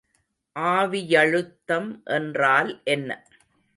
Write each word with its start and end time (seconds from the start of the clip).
ஆவியழுத்தம் 0.55 1.91
என்றால் 2.09 2.81
என்ன? 2.87 3.09